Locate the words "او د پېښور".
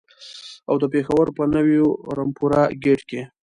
0.69-1.27